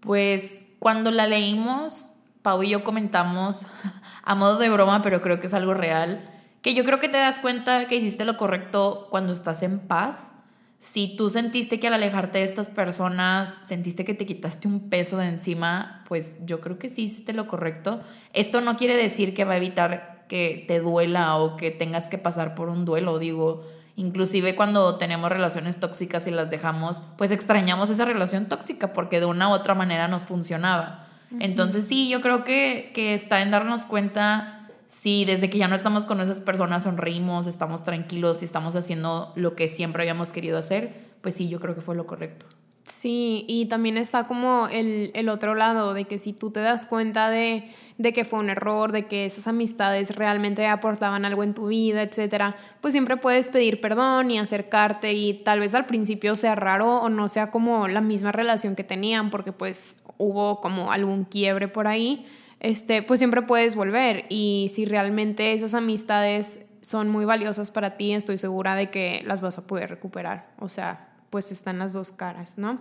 Pues 0.00 0.62
cuando 0.78 1.10
la 1.10 1.26
leímos, 1.26 2.12
Pau 2.42 2.62
y 2.62 2.70
yo 2.70 2.82
comentamos 2.82 3.66
a 4.22 4.34
modo 4.34 4.58
de 4.58 4.70
broma, 4.70 5.02
pero 5.02 5.20
creo 5.20 5.40
que 5.40 5.46
es 5.46 5.54
algo 5.54 5.74
real, 5.74 6.26
que 6.62 6.74
yo 6.74 6.84
creo 6.84 7.00
que 7.00 7.08
te 7.08 7.18
das 7.18 7.38
cuenta 7.38 7.86
que 7.86 7.96
hiciste 7.96 8.24
lo 8.24 8.36
correcto 8.36 9.08
cuando 9.10 9.32
estás 9.32 9.62
en 9.62 9.80
paz. 9.80 10.34
Si 10.78 11.14
tú 11.14 11.28
sentiste 11.28 11.78
que 11.78 11.88
al 11.88 11.94
alejarte 11.94 12.38
de 12.38 12.44
estas 12.44 12.70
personas, 12.70 13.58
sentiste 13.62 14.06
que 14.06 14.14
te 14.14 14.24
quitaste 14.24 14.66
un 14.66 14.88
peso 14.88 15.18
de 15.18 15.28
encima, 15.28 16.04
pues 16.08 16.36
yo 16.46 16.62
creo 16.62 16.78
que 16.78 16.88
sí 16.88 17.02
hiciste 17.02 17.34
lo 17.34 17.46
correcto. 17.46 18.00
Esto 18.32 18.62
no 18.62 18.78
quiere 18.78 18.96
decir 18.96 19.34
que 19.34 19.44
va 19.44 19.52
a 19.52 19.56
evitar 19.58 20.09
que 20.30 20.64
te 20.68 20.78
duela 20.78 21.36
o 21.38 21.56
que 21.56 21.72
tengas 21.72 22.04
que 22.04 22.16
pasar 22.16 22.54
por 22.54 22.68
un 22.68 22.84
duelo, 22.84 23.18
digo, 23.18 23.64
inclusive 23.96 24.54
cuando 24.54 24.94
tenemos 24.94 25.28
relaciones 25.28 25.80
tóxicas 25.80 26.24
y 26.28 26.30
las 26.30 26.50
dejamos, 26.50 27.02
pues 27.18 27.32
extrañamos 27.32 27.90
esa 27.90 28.04
relación 28.04 28.46
tóxica 28.46 28.92
porque 28.92 29.18
de 29.18 29.26
una 29.26 29.48
u 29.48 29.52
otra 29.52 29.74
manera 29.74 30.06
nos 30.06 30.26
funcionaba. 30.26 31.08
Entonces 31.40 31.84
sí, 31.84 32.08
yo 32.08 32.20
creo 32.20 32.44
que, 32.44 32.92
que 32.94 33.12
está 33.14 33.42
en 33.42 33.50
darnos 33.50 33.86
cuenta 33.86 34.68
si 34.86 35.24
desde 35.24 35.50
que 35.50 35.58
ya 35.58 35.66
no 35.66 35.74
estamos 35.74 36.04
con 36.04 36.20
esas 36.20 36.38
personas 36.38 36.84
sonreímos, 36.84 37.48
estamos 37.48 37.82
tranquilos 37.82 38.42
y 38.42 38.44
estamos 38.44 38.76
haciendo 38.76 39.32
lo 39.34 39.56
que 39.56 39.66
siempre 39.66 40.04
habíamos 40.04 40.30
querido 40.30 40.58
hacer, 40.58 40.94
pues 41.22 41.34
sí, 41.34 41.48
yo 41.48 41.58
creo 41.58 41.74
que 41.74 41.80
fue 41.80 41.96
lo 41.96 42.06
correcto. 42.06 42.46
Sí, 42.90 43.44
y 43.48 43.66
también 43.66 43.96
está 43.96 44.26
como 44.26 44.68
el, 44.68 45.10
el 45.14 45.28
otro 45.28 45.54
lado, 45.54 45.94
de 45.94 46.04
que 46.04 46.18
si 46.18 46.32
tú 46.32 46.50
te 46.50 46.60
das 46.60 46.86
cuenta 46.86 47.30
de 47.30 47.70
de 48.00 48.14
que 48.14 48.24
fue 48.24 48.38
un 48.38 48.48
error, 48.48 48.92
de 48.92 49.04
que 49.04 49.26
esas 49.26 49.46
amistades 49.46 50.16
realmente 50.16 50.66
aportaban 50.66 51.26
algo 51.26 51.42
en 51.42 51.52
tu 51.52 51.66
vida, 51.66 52.00
etcétera, 52.00 52.56
pues 52.80 52.94
siempre 52.94 53.18
puedes 53.18 53.48
pedir 53.48 53.78
perdón 53.82 54.30
y 54.30 54.38
acercarte 54.38 55.12
y 55.12 55.34
tal 55.34 55.60
vez 55.60 55.74
al 55.74 55.84
principio 55.84 56.34
sea 56.34 56.54
raro 56.54 57.02
o 57.02 57.10
no 57.10 57.28
sea 57.28 57.50
como 57.50 57.88
la 57.88 58.00
misma 58.00 58.32
relación 58.32 58.74
que 58.74 58.84
tenían 58.84 59.28
porque 59.28 59.52
pues 59.52 59.96
hubo 60.16 60.62
como 60.62 60.92
algún 60.92 61.24
quiebre 61.24 61.68
por 61.68 61.88
ahí, 61.88 62.26
este, 62.60 63.02
pues 63.02 63.20
siempre 63.20 63.42
puedes 63.42 63.74
volver 63.74 64.24
y 64.30 64.70
si 64.74 64.86
realmente 64.86 65.52
esas 65.52 65.74
amistades 65.74 66.60
son 66.80 67.10
muy 67.10 67.26
valiosas 67.26 67.70
para 67.70 67.98
ti, 67.98 68.14
estoy 68.14 68.38
segura 68.38 68.76
de 68.76 68.88
que 68.88 69.22
las 69.26 69.42
vas 69.42 69.58
a 69.58 69.66
poder 69.66 69.90
recuperar. 69.90 70.48
O 70.58 70.70
sea, 70.70 71.09
pues 71.30 71.52
están 71.52 71.78
las 71.78 71.92
dos 71.92 72.12
caras, 72.12 72.58
¿no? 72.58 72.78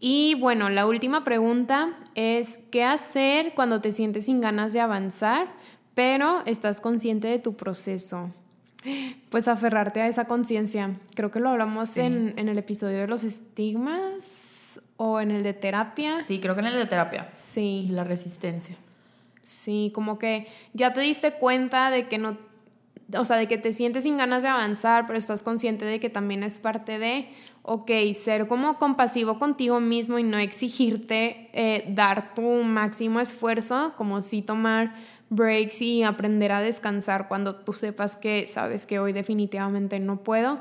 Y 0.00 0.34
bueno, 0.36 0.70
la 0.70 0.86
última 0.86 1.24
pregunta 1.24 1.98
es, 2.14 2.60
¿qué 2.70 2.84
hacer 2.84 3.52
cuando 3.54 3.80
te 3.80 3.90
sientes 3.90 4.26
sin 4.26 4.40
ganas 4.40 4.72
de 4.72 4.80
avanzar, 4.80 5.48
pero 5.94 6.42
estás 6.46 6.80
consciente 6.80 7.26
de 7.26 7.40
tu 7.40 7.56
proceso? 7.56 8.32
Pues 9.28 9.48
aferrarte 9.48 10.00
a 10.00 10.06
esa 10.06 10.26
conciencia. 10.26 10.94
Creo 11.16 11.32
que 11.32 11.40
lo 11.40 11.48
hablamos 11.50 11.96
en, 11.96 12.34
en, 12.36 12.48
el 12.48 12.58
episodio 12.58 12.98
de 12.98 13.08
los 13.08 13.24
estigmas 13.24 14.80
o 14.96 15.20
en 15.20 15.32
el 15.32 15.42
de 15.42 15.52
terapia. 15.52 16.22
Sí, 16.22 16.38
creo 16.38 16.54
que 16.54 16.60
en 16.60 16.68
el 16.68 16.74
de 16.74 16.86
terapia. 16.86 17.28
Sí. 17.34 17.86
La 17.90 18.04
resistencia. 18.04 18.76
Sí, 19.42 19.90
como 19.94 20.18
que 20.18 20.46
ya 20.74 20.92
te 20.92 21.00
diste 21.00 21.32
cuenta 21.32 21.90
de 21.90 22.06
que 22.06 22.18
no, 22.18 22.36
o 23.16 23.24
sea, 23.24 23.36
de 23.36 23.48
que 23.48 23.58
te 23.58 23.72
sientes 23.72 24.04
sin 24.04 24.16
ganas 24.18 24.42
de 24.42 24.48
avanzar, 24.48 25.06
pero 25.06 25.18
estás 25.18 25.42
consciente 25.42 25.84
de 25.84 26.00
que 26.00 26.10
también 26.10 26.42
es 26.42 26.58
parte 26.58 26.98
de, 26.98 27.28
ok, 27.62 27.90
ser 28.12 28.48
como 28.48 28.78
compasivo 28.78 29.38
contigo 29.38 29.80
mismo 29.80 30.18
y 30.18 30.22
no 30.22 30.38
exigirte 30.38 31.48
eh, 31.52 31.84
dar 31.88 32.34
tu 32.34 32.42
máximo 32.62 33.20
esfuerzo, 33.20 33.94
como 33.96 34.22
si 34.22 34.42
tomar 34.42 34.94
breaks 35.30 35.82
y 35.82 36.02
aprender 36.02 36.52
a 36.52 36.60
descansar 36.60 37.28
cuando 37.28 37.56
tú 37.56 37.72
sepas 37.72 38.16
que 38.16 38.48
sabes 38.50 38.86
que 38.86 38.98
hoy 38.98 39.12
definitivamente 39.12 40.00
no 40.00 40.22
puedo, 40.22 40.60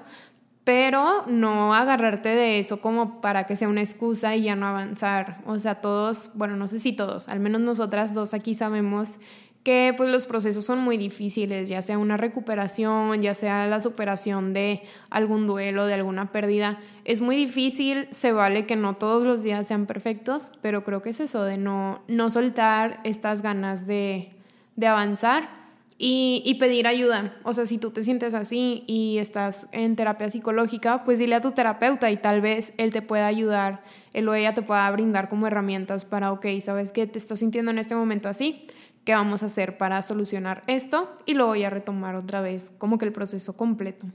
pero 0.63 1.23
no 1.27 1.73
agarrarte 1.73 2.27
de 2.27 2.59
eso 2.59 2.81
como 2.81 3.21
para 3.21 3.45
que 3.45 3.55
sea 3.55 3.69
una 3.69 3.79
excusa 3.79 4.35
y 4.35 4.43
ya 4.43 4.57
no 4.57 4.67
avanzar. 4.67 5.41
O 5.45 5.57
sea, 5.59 5.75
todos, 5.75 6.31
bueno, 6.33 6.57
no 6.57 6.67
sé 6.67 6.79
si 6.79 6.91
todos, 6.91 7.29
al 7.29 7.39
menos 7.39 7.61
nosotras 7.61 8.13
dos 8.13 8.33
aquí 8.33 8.53
sabemos 8.53 9.19
que 9.67 9.93
pues 9.97 10.09
los 10.09 10.25
procesos 10.25 10.63
son 10.63 10.79
muy 10.79 10.95
difíciles, 10.95 11.67
ya 11.67 11.81
sea 11.81 11.97
una 11.97 12.15
recuperación, 12.15 13.21
ya 13.21 13.33
sea 13.33 13.67
la 13.67 13.81
superación 13.81 14.53
de 14.53 14.81
algún 15.09 15.45
duelo, 15.45 15.86
de 15.86 15.93
alguna 15.93 16.31
pérdida. 16.31 16.79
Es 17.03 17.19
muy 17.19 17.36
difícil, 17.36 18.07
se 18.12 18.31
vale 18.31 18.65
que 18.65 18.77
no 18.77 18.95
todos 18.95 19.25
los 19.25 19.43
días 19.43 19.67
sean 19.67 19.86
perfectos, 19.86 20.53
pero 20.62 20.86
creo 20.86 21.01
que 21.01 21.09
es 21.09 21.19
eso 21.19 21.43
de 21.43 21.57
no, 21.57 22.01
no 22.07 22.29
soltar 22.29 23.01
estas 23.03 23.41
ganas 23.41 23.86
de, 23.88 24.29
de 24.77 24.88
avanzar 24.88 25.50
y, 25.97 26.43
y, 26.45 26.53
pedir 26.53 26.88
ayuda. 26.88 27.36
O 27.43 27.53
sea, 27.53 27.65
si 27.65 27.77
tú 27.77 27.91
te 27.91 28.03
sientes 28.03 28.36
así 28.36 28.86
y 28.88 29.17
estás 29.17 29.67
en 29.74 29.97
terapia 29.97 30.29
psicológica, 30.29 31.03
pues 31.03 31.19
dile 31.19 31.36
a 31.36 31.41
tu 31.41 31.51
terapeuta 31.51 32.09
y 32.09 32.15
tal 32.15 32.39
vez 32.39 32.71
él 32.77 32.93
te 32.93 33.01
pueda 33.01 33.27
ayudar, 33.27 33.83
él 34.13 34.29
o 34.29 34.33
ella 34.33 34.53
te 34.53 34.62
pueda 34.62 34.89
brindar 34.91 35.27
como 35.27 35.45
herramientas 35.45 36.05
para, 36.05 36.31
ok, 36.31 36.45
sabes 36.62 36.93
que 36.93 37.05
te 37.05 37.17
estás 37.17 37.39
sintiendo 37.39 37.71
en 37.71 37.79
este 37.79 37.95
momento 37.95 38.29
así, 38.29 38.65
qué 39.07 39.13
vamos 39.13 39.41
a 39.41 39.45
hacer 39.45 39.77
para 39.77 40.01
solucionar 40.01 40.65
esto 40.67 41.15
y 41.25 41.33
lo 41.33 41.45
voy 41.45 41.63
a 41.63 41.69
retomar 41.69 42.17
otra 42.17 42.41
vez 42.41 42.73
como 42.77 42.97
que 42.97 43.05
el 43.05 43.13
proceso 43.13 43.55
completo. 43.55 44.05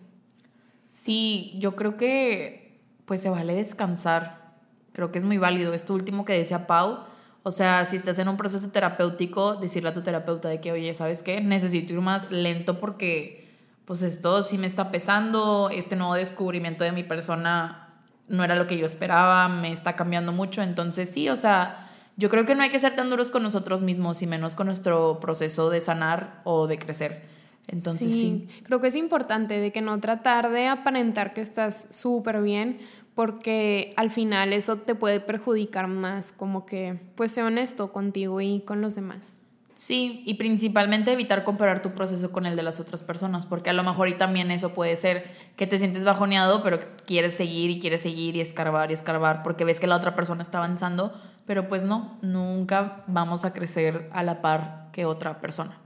Sí, 0.91 1.55
yo 1.59 1.75
creo 1.77 1.97
que 1.97 2.79
pues 3.07 3.23
se 3.23 3.31
vale 3.31 3.55
descansar. 3.55 4.53
Creo 4.93 5.11
que 5.11 5.17
es 5.17 5.25
muy 5.25 5.39
válido. 5.39 5.73
Esto 5.73 5.95
último 5.95 6.27
que 6.27 6.35
decía 6.35 6.67
Pau, 6.67 7.07
o 7.43 7.51
sea, 7.51 7.87
si 7.87 7.97
estás 7.97 8.19
en 8.19 8.29
un 8.29 8.37
proceso 8.37 8.69
terapéutico, 8.69 9.55
decirle 9.55 9.89
a 9.89 9.93
tu 9.95 10.03
terapeuta 10.03 10.51
de 10.51 10.61
que, 10.61 10.73
oye, 10.73 10.95
¿sabes 10.95 11.23
qué? 11.23 11.41
Necesito 11.41 11.95
ir 11.95 12.01
más 12.03 12.31
lento 12.31 12.79
porque 12.79 13.51
pues 13.87 14.03
esto 14.03 14.43
sí 14.43 14.59
me 14.59 14.67
está 14.67 14.91
pesando, 14.91 15.71
este 15.71 15.97
nuevo 15.97 16.17
descubrimiento 16.17 16.85
de 16.85 16.93
mi 16.93 17.03
persona 17.03 17.95
no 18.29 18.45
era 18.45 18.57
lo 18.57 18.67
que 18.67 18.77
yo 18.77 18.85
esperaba, 18.85 19.49
me 19.49 19.73
está 19.73 19.97
cambiando 19.97 20.33
mucho, 20.33 20.61
entonces 20.61 21.09
sí, 21.09 21.31
o 21.31 21.37
sea, 21.37 21.89
yo 22.17 22.29
creo 22.29 22.45
que 22.45 22.55
no 22.55 22.63
hay 22.63 22.71
que 22.71 22.79
ser 22.79 22.95
tan 22.95 23.11
duros 23.11 23.31
con 23.31 23.43
nosotros 23.43 23.83
mismos 23.83 24.23
y 24.23 24.27
menos 24.27 24.57
con 24.57 24.67
nuestro 24.67 25.19
proceso 25.21 25.71
de 25.71 25.81
sanar 25.81 26.41
o 26.45 26.67
de 26.67 26.79
crecer. 26.79 27.23
Entonces 27.69 28.13
sí, 28.13 28.49
creo 28.65 28.81
que 28.81 28.89
es 28.89 28.97
importante 28.97 29.61
de 29.61 29.73
que 29.73 29.81
no 29.81 30.01
tratar 30.01 30.51
de 30.51 30.67
aparentar 30.67 31.33
que 31.33 31.41
estás 31.41 31.87
súper 31.91 32.43
bien 32.43 32.81
porque 33.15 33.93
al 33.97 34.11
final 34.11 34.53
eso 34.53 34.77
te 34.77 34.95
puede 34.95 35.21
perjudicar 35.21 35.87
más, 35.87 36.33
como 36.33 36.67
que 36.67 36.99
pues 37.15 37.33
sé 37.33 37.43
honesto 37.43 37.93
contigo 37.93 38.41
y 38.41 38.61
con 38.61 38.81
los 38.81 38.95
demás. 38.95 39.39
Sí, 39.75 40.23
y 40.27 40.35
principalmente 40.35 41.13
evitar 41.13 41.45
comparar 41.45 41.83
tu 41.83 41.93
proceso 41.93 42.31
con 42.31 42.47
el 42.47 42.57
de 42.57 42.63
las 42.63 42.79
otras 42.79 43.03
personas, 43.03 43.47
porque 43.47 43.71
a 43.71 43.73
lo 43.73 43.83
mejor 43.83 44.09
y 44.09 44.15
también 44.15 44.51
eso 44.51 44.75
puede 44.75 44.97
ser 44.97 45.25
que 45.57 45.67
te 45.67 45.79
sientes 45.79 46.05
bajoneado, 46.05 46.63
pero 46.63 46.79
quieres 47.07 47.35
seguir 47.35 47.71
y 47.71 47.81
quieres 47.81 48.03
seguir 48.03 48.37
y 48.37 48.41
escarbar 48.41 48.91
y 48.91 48.95
escarbar 48.95 49.43
porque 49.43 49.65
ves 49.65 49.81
que 49.81 49.87
la 49.87 49.97
otra 49.97 50.15
persona 50.15 50.43
está 50.43 50.59
avanzando, 50.59 51.13
pero 51.47 51.69
pues 51.69 51.85
no, 51.85 52.19
nunca 52.23 53.05
vamos 53.07 53.45
a 53.45 53.53
crecer 53.53 54.09
a 54.13 54.23
la 54.23 54.43
par 54.43 54.89
que 54.93 55.05
otra 55.05 55.41
persona. 55.41 55.79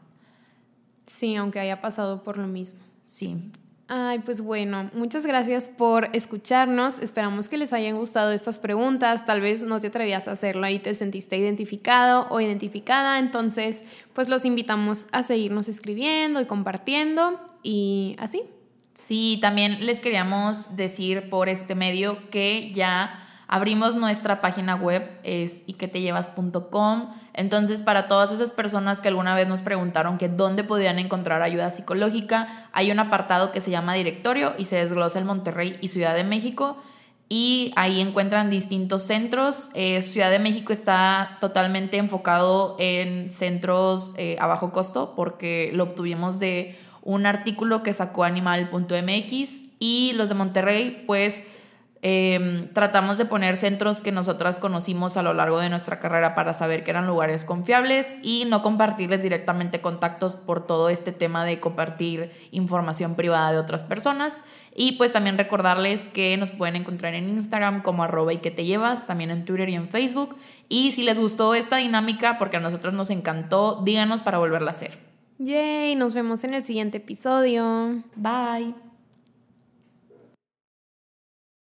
Sí, 1.06 1.36
aunque 1.36 1.60
haya 1.60 1.80
pasado 1.80 2.22
por 2.22 2.36
lo 2.36 2.46
mismo. 2.46 2.80
Sí. 3.04 3.50
Ay, 3.88 4.18
pues 4.18 4.40
bueno, 4.40 4.90
muchas 4.94 5.25
gracias 5.25 5.68
por 5.68 6.10
escucharnos. 6.12 6.98
Esperamos 6.98 7.48
que 7.48 7.56
les 7.56 7.72
hayan 7.72 7.96
gustado 7.96 8.32
estas 8.32 8.58
preguntas. 8.58 9.25
Tal 9.26 9.40
vez 9.40 9.62
no 9.62 9.78
te 9.78 9.86
atrevías 9.86 10.26
a 10.26 10.32
hacerlo 10.32 10.68
y 10.68 10.80
te 10.80 10.92
sentiste 10.92 11.36
identificado 11.36 12.26
o 12.30 12.40
identificada. 12.40 13.20
Entonces, 13.20 13.84
pues 14.12 14.28
los 14.28 14.44
invitamos 14.44 15.06
a 15.12 15.22
seguirnos 15.22 15.68
escribiendo 15.68 16.40
y 16.40 16.46
compartiendo 16.46 17.40
y 17.62 18.16
así. 18.18 18.42
Sí, 18.94 19.38
también 19.40 19.86
les 19.86 20.00
queríamos 20.00 20.75
decir 20.75 21.30
por 21.30 21.48
este 21.48 21.76
medio 21.76 22.28
que 22.30 22.72
ya 22.72 23.25
Abrimos 23.48 23.94
nuestra 23.94 24.40
página 24.40 24.74
web, 24.74 25.08
es 25.22 25.62
iquetellevas.com. 25.66 27.10
Entonces, 27.32 27.82
para 27.82 28.08
todas 28.08 28.32
esas 28.32 28.52
personas 28.52 29.00
que 29.00 29.08
alguna 29.08 29.36
vez 29.36 29.46
nos 29.46 29.62
preguntaron 29.62 30.18
que 30.18 30.28
dónde 30.28 30.64
podían 30.64 30.98
encontrar 30.98 31.42
ayuda 31.42 31.70
psicológica, 31.70 32.68
hay 32.72 32.90
un 32.90 32.98
apartado 32.98 33.52
que 33.52 33.60
se 33.60 33.70
llama 33.70 33.94
directorio 33.94 34.54
y 34.58 34.64
se 34.64 34.76
desglosa 34.76 35.20
el 35.20 35.26
Monterrey 35.26 35.76
y 35.80 35.88
Ciudad 35.88 36.14
de 36.14 36.24
México. 36.24 36.76
Y 37.28 37.72
ahí 37.76 38.00
encuentran 38.00 38.50
distintos 38.50 39.02
centros. 39.02 39.70
Eh, 39.74 40.02
Ciudad 40.02 40.30
de 40.30 40.38
México 40.40 40.72
está 40.72 41.38
totalmente 41.40 41.98
enfocado 41.98 42.76
en 42.80 43.30
centros 43.30 44.14
eh, 44.16 44.36
a 44.40 44.46
bajo 44.46 44.72
costo 44.72 45.14
porque 45.14 45.70
lo 45.72 45.84
obtuvimos 45.84 46.40
de 46.40 46.78
un 47.02 47.26
artículo 47.26 47.84
que 47.84 47.92
sacó 47.92 48.24
animal.mx 48.24 49.64
y 49.78 50.12
los 50.14 50.28
de 50.28 50.34
Monterrey, 50.34 51.04
pues 51.06 51.42
Em, 52.08 52.68
tratamos 52.68 53.18
de 53.18 53.25
poner 53.25 53.56
centros 53.56 54.00
que 54.00 54.12
nosotras 54.12 54.60
conocimos 54.60 55.16
a 55.16 55.25
lo 55.25 55.34
largo 55.34 55.58
de 55.58 55.68
nuestra 55.68 55.98
carrera 55.98 56.36
para 56.36 56.52
saber 56.52 56.84
que 56.84 56.92
eran 56.92 57.08
lugares 57.08 57.44
confiables 57.44 58.06
y 58.22 58.44
no 58.46 58.62
compartirles 58.62 59.22
directamente 59.22 59.80
contactos 59.80 60.36
por 60.36 60.68
todo 60.68 60.88
este 60.88 61.10
tema 61.10 61.44
de 61.44 61.58
compartir 61.58 62.30
información 62.52 63.16
privada 63.16 63.50
de 63.50 63.58
otras 63.58 63.82
personas. 63.82 64.44
Y 64.72 64.92
pues 64.92 65.12
también 65.12 65.36
recordarles 65.36 66.08
que 66.08 66.36
nos 66.36 66.52
pueden 66.52 66.76
encontrar 66.76 67.12
en 67.14 67.28
Instagram 67.28 67.82
como 67.82 68.04
arroba 68.04 68.32
y 68.32 68.38
que 68.38 68.52
te 68.52 68.64
llevas, 68.64 69.08
también 69.08 69.32
en 69.32 69.44
Twitter 69.44 69.68
y 69.70 69.75
en 69.75 69.88
Facebook. 69.88 70.36
Y 70.68 70.92
si 70.92 71.02
les 71.02 71.18
gustó 71.18 71.56
esta 71.56 71.78
dinámica, 71.78 72.38
porque 72.38 72.58
a 72.58 72.60
nosotros 72.60 72.94
nos 72.94 73.10
encantó, 73.10 73.82
díganos 73.84 74.22
para 74.22 74.38
volverla 74.38 74.70
a 74.70 74.75
hacer. 74.75 74.96
Yay, 75.40 75.96
nos 75.96 76.14
vemos 76.14 76.44
en 76.44 76.54
el 76.54 76.64
siguiente 76.64 76.98
episodio. 76.98 78.04
Bye. 78.14 78.86